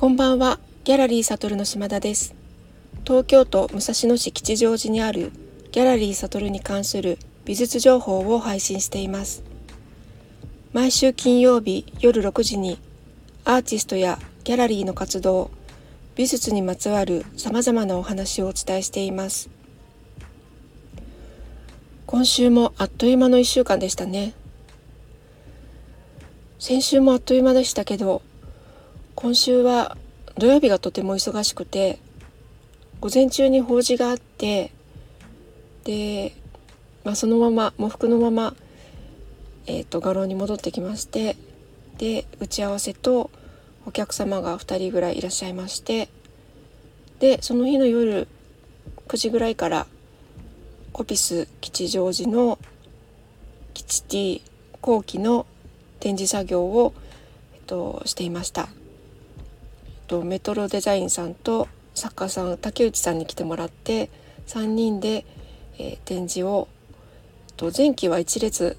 [0.00, 2.34] こんばんは、ギャラリーサトルの島田です。
[3.06, 5.30] 東京都武蔵野市吉祥寺にある
[5.72, 9.44] ギャラリーサトルに関する美術情報を配信しています。
[10.72, 12.78] 毎週金曜日夜6時に
[13.44, 15.50] アーティストやギャラリーの活動、
[16.16, 19.50] 美術にまつわる様々なお話をお伝えしています。
[22.06, 24.32] 今週もあっという間の1週間でしたね。
[26.58, 28.22] 先週もあっという間でしたけど、
[29.22, 29.98] 今週は
[30.38, 31.98] 土曜日がとても忙しくて
[33.02, 34.72] 午前中に法事があって
[35.84, 36.32] で、
[37.04, 38.54] まあ、そのまま喪服のまま、
[39.66, 41.36] えーと、画廊に戻ってきまして
[41.98, 43.30] で打ち合わせと
[43.84, 46.08] お客様が2人ぐらいいらっしゃいまして
[47.18, 48.26] でその日の夜
[49.08, 49.86] 9時ぐらいから
[50.94, 52.58] コピス吉祥寺の
[53.74, 54.40] 吉ティ
[54.80, 55.44] 後期の
[55.98, 56.94] 展示作業を、
[57.52, 58.70] えっと、していました。
[60.10, 64.10] とメトロデザインさんと作家さん竹内さんに来てもらって
[64.48, 65.24] 3人で、
[65.78, 66.66] えー、展示を
[67.56, 68.76] と前期は1列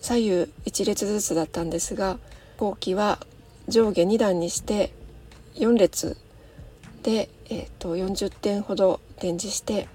[0.00, 0.30] 左右
[0.66, 2.20] 1列ずつだったんですが
[2.58, 3.18] 後期は
[3.66, 4.92] 上下2段にして
[5.56, 6.16] 4列
[7.02, 9.88] で、えーと、40点ほど展示して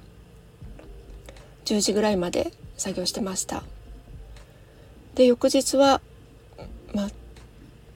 [1.63, 3.63] 10時ぐらいまで作業してました。
[5.15, 6.01] で翌日は、
[6.93, 7.09] まあ、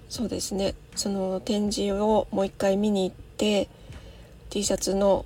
[0.09, 0.73] そうですね。
[0.95, 3.69] その展示をもう一回見に行って
[4.49, 5.23] T シャツの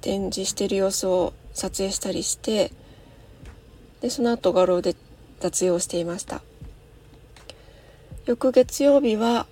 [0.00, 2.72] 展示してる様子を撮影したりして
[4.00, 4.96] でその後画廊で
[5.38, 6.42] 雑用していました。
[8.26, 9.46] 翌月曜日は、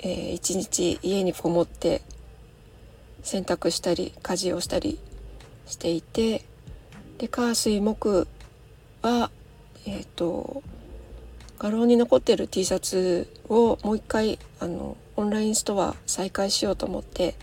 [0.00, 2.02] えー、一日家にこもって
[3.22, 4.98] 洗濯したり家事をしたり
[5.66, 6.44] していて
[7.18, 8.26] で火水木
[9.02, 9.30] は
[9.86, 10.62] えっ、ー、と
[11.58, 17.34] 画廊に残ってる T シャツをもう一回あのオンラインストア再開しようと思って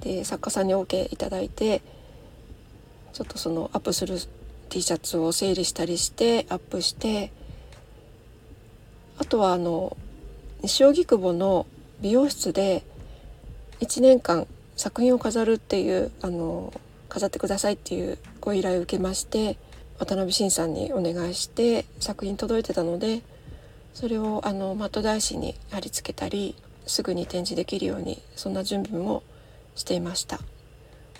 [0.00, 1.82] で作家さんに OK いただいて
[3.12, 4.18] ちょっとそのアップする
[4.70, 7.30] T シャツを整理したりしてアップして
[9.18, 9.96] あとはあの
[10.62, 11.66] 西荻窪の
[12.00, 12.84] 美容室で
[13.80, 14.46] 1年間
[14.76, 16.72] 作品を飾るっていうあの
[17.08, 19.56] 飾ってくださいっていうご依頼を受けまして
[19.98, 23.22] 渡辺晋さんにお願いして作品届いてたので
[23.94, 26.54] それをあのマット台紙に貼り付けたり
[26.86, 29.22] すぐに展示できるようにそんな準備も
[29.74, 30.40] していました。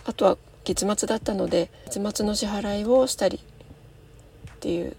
[0.05, 3.41] あとは月末だったので月末の支払いをしたり
[4.53, 4.97] っていう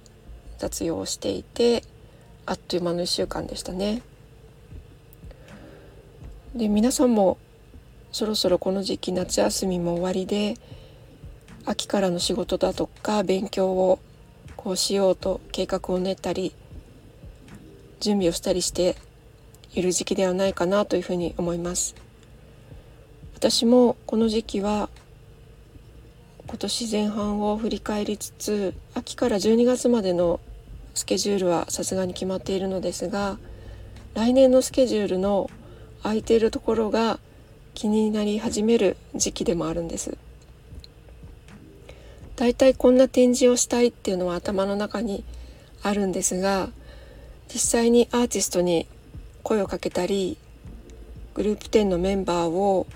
[0.58, 1.84] 雑用をしていて
[2.46, 4.02] あっという間の1週間でしたね。
[6.56, 7.38] で皆さんも
[8.12, 10.56] そろそろこの時期夏休みも終わりで
[11.70, 14.00] 秋からの仕事だとか勉強を
[14.58, 16.56] こうしようと計画を練ったり
[18.00, 18.96] 準備をしたりして
[19.76, 21.94] いる時期ではないかなというふうに思います
[23.36, 24.90] 私もこの時期は
[26.48, 30.40] 今年前半を振り返りつつ秋から12月までの
[30.96, 33.38] スケジュールはさすがに決まっているのですが
[34.16, 35.52] 来年のスケジュールの
[36.02, 37.20] 空いているところが
[37.76, 40.18] 気になり始める時期でもあるんです。
[42.40, 45.26] 大体こんな展示をしたいっていうのは頭の中に
[45.84, 46.70] あるんですが
[47.54, 48.88] 実際にアーティストに
[49.44, 50.38] 声をかけたり
[51.34, 52.88] グループ10のメンバーを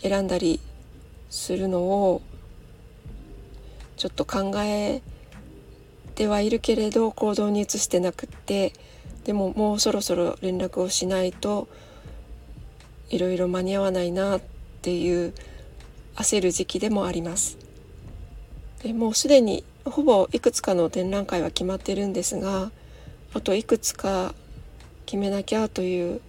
[0.00, 0.60] 選んだり
[1.28, 2.22] するのを
[3.98, 5.02] ちょっと考え
[6.14, 8.72] てはいるけれど行動に移してなくって
[9.24, 11.68] でももうそろそろ連絡をしないと
[13.10, 14.40] いろいろ間に合わないなっ
[14.80, 15.34] ていう
[16.14, 17.69] 焦る時期でもあります。
[18.82, 22.70] でもうすでにほぼいくつかの展覧会は決まってるんですが
[23.34, 24.34] あといくつか
[25.06, 26.20] 決めなきゃという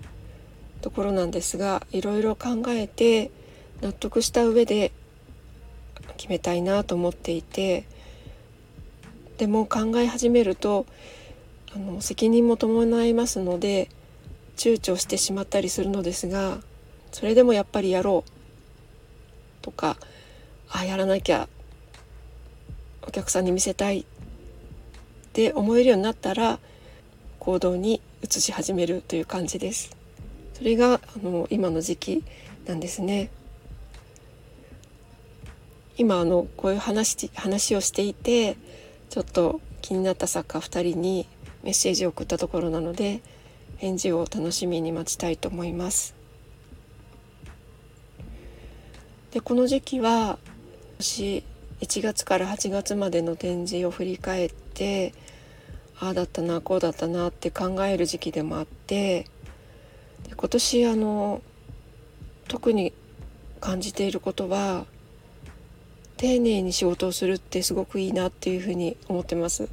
[0.81, 3.31] ところなんですがいろいろ考えて
[3.81, 4.91] 納得した上で
[6.17, 7.85] 決めたいなと思っていて
[9.38, 10.86] でも考え始めると
[11.74, 13.89] あの責任も伴いますので
[14.56, 16.59] 躊躇してしまったりするのですが
[17.12, 18.31] それでもやっぱりやろう
[19.62, 19.98] とか
[20.69, 21.48] あやらなきゃ
[23.07, 24.06] お客さんに見せたいっ
[25.33, 26.59] て思えるようになったら
[27.39, 29.95] 行動に移し始めるという感じです。
[30.53, 32.24] それがあの今の時期
[32.68, 33.30] なんですね。
[35.98, 38.57] 今あのこういう話話をしていて
[39.09, 41.27] ちょっと気になった作家2人に
[41.63, 43.21] メッセージを送ったところなので
[43.77, 46.15] 返事を楽しみに待ちたいと思います。
[49.31, 50.38] でこの時期は
[51.00, 51.44] 私
[51.81, 55.13] 1月から8月までの展示を振り返って
[56.00, 59.28] ああだったなこうだったなって考える時期でもあって
[60.24, 61.42] で今年あの
[62.48, 62.94] 特に
[63.60, 64.86] 感じていることは
[66.18, 69.69] 丁寧に仕事をするってすごくいいなっていうふうに思ってます。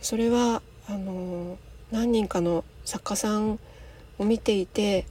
[0.00, 1.58] それはあの
[1.90, 3.58] 何人かの作家さん
[4.18, 5.06] を見ていて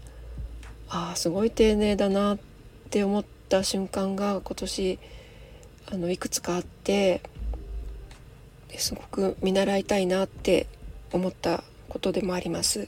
[0.89, 2.39] ああすごい丁寧だなっ
[2.89, 4.99] て思った瞬間が今年
[5.91, 7.21] あのいくつかあって
[8.77, 10.67] すごく見習いたいなって
[11.11, 12.87] 思ったことでもあります。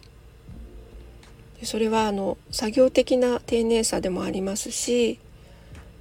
[1.64, 5.20] それはあの作業的な丁寧さでもありますし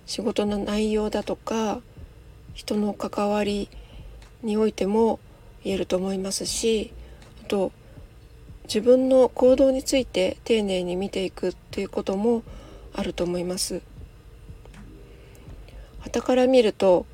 [0.05, 1.81] 仕事の内容だとか
[2.53, 3.71] 人の関わり
[4.43, 5.19] においても
[5.65, 6.93] 言えると思いますし
[7.43, 7.73] あと
[8.65, 12.43] 自分の行動について丁寧に見ていくっていうことも
[12.93, 13.81] あると思います。
[16.07, 17.05] 傍から見ると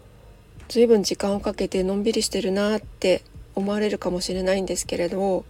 [0.69, 3.23] 随分時間をかけてのんびりしてるなって
[3.55, 5.45] 思われるかもしれないんですけれどこ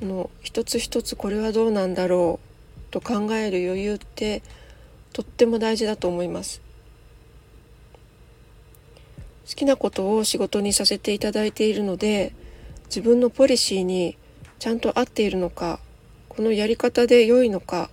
[0.00, 4.42] の一つ一つこれはどうなんだろうと考える余裕って
[5.12, 6.60] とっても大事だと思います。
[9.48, 12.34] 好きなことを仕事にさせていただいているので
[12.86, 14.16] 自分のポリシーに
[14.58, 15.80] ちゃんと合っているのか
[16.30, 17.90] このやり方で良いのか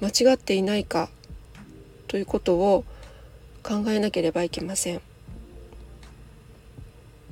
[0.00, 1.10] 間違っていないか
[2.06, 2.84] ということを
[3.64, 5.00] 考えなければいけません。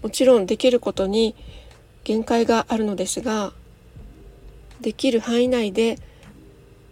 [0.03, 1.37] もちろんできることに
[2.03, 3.53] 限界があるのですが
[4.81, 5.99] できる範囲内で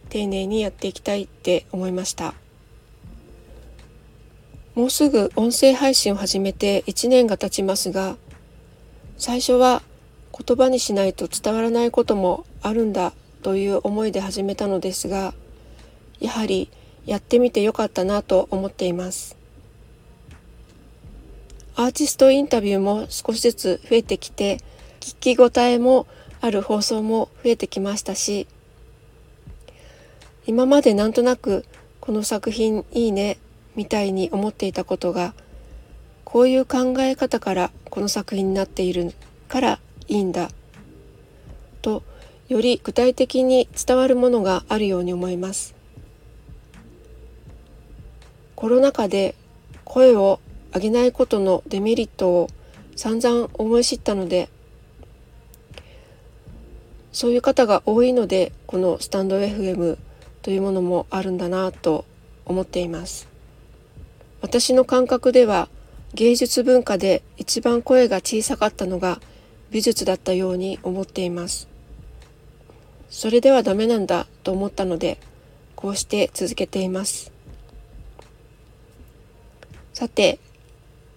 [0.08, 2.34] 丁寧にやっていきたいって思いました
[4.76, 8.16] もうすぐ音声配信を始めて1年が経ちますが
[9.18, 9.82] 最初は
[10.32, 15.34] 言葉にしないと伝わらないこともあるんだという思いで始めたのですが
[16.20, 16.70] やはり
[17.06, 19.40] やってみてよかったなと思っています。
[21.76, 24.58] アーティストインタビューも少しずつ増えてきて
[25.00, 26.06] 聞き応えも
[26.42, 28.46] ある放送も増えてきましたし
[30.46, 31.64] 今までなんとなく
[32.00, 33.38] この作品いいね
[33.76, 35.32] みたいに思っていたことが
[36.24, 39.14] こういう考え方からこの作品になっている
[39.48, 40.50] からいいんだ
[41.80, 42.02] と
[42.48, 45.79] より具体的に伝わるものがあるように思います。
[48.60, 49.34] コロナ禍で
[49.86, 50.38] 声を
[50.70, 52.50] あげないことのデメリットを
[52.94, 54.50] 散々思い知ったので
[57.10, 59.96] そういう方が多いのでこのスタンド FM
[60.42, 62.04] というものもあるんだなと
[62.44, 63.28] 思っています。
[64.42, 65.70] 私の感覚では
[66.12, 69.22] 芸術文化で一番声が小さかったのが
[69.70, 71.66] 美術だったように思っています。
[73.08, 75.18] それではダメなんだと思ったので
[75.76, 77.39] こうして続けています。
[80.00, 80.38] さて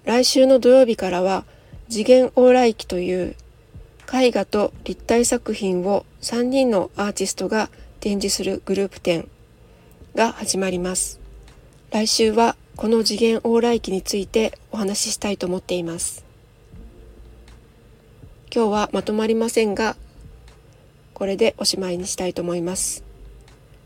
[0.04, 1.46] 来週の土曜日からは
[1.88, 3.38] 次元往来記という
[4.14, 7.70] 絵画と立体作品を3人のアーティストが
[8.02, 9.30] 展示するグループ展
[10.16, 11.22] が始まります。
[11.92, 16.26] 来週はこの次元往来記についてお話ししたいと思っています。
[18.54, 19.96] 今日はまとまりませんが、
[21.14, 23.06] これでおしまいにしたいと思います。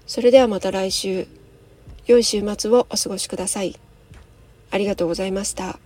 [0.08, 1.28] それではまた来週、
[2.08, 3.80] 良い週末をお過ごしください。
[4.72, 5.80] ありがとうございました。